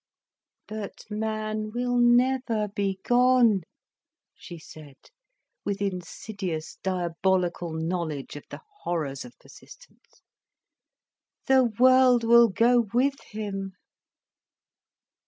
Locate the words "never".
1.99-2.67